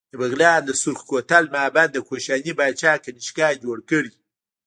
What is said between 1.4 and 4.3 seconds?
معبد د کوشاني پاچا کنیشکا جوړ کړی